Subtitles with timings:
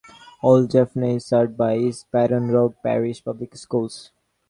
[0.41, 4.09] Old Jefferson is served by East Baton Rouge Parish Public Schools.